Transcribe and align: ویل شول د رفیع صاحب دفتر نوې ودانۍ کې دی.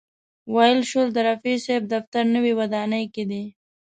ویل 0.53 0.79
شول 0.89 1.07
د 1.13 1.17
رفیع 1.27 1.57
صاحب 1.65 1.83
دفتر 1.93 2.23
نوې 2.35 2.53
ودانۍ 2.59 3.05
کې 3.13 3.23
دی. 3.31 3.43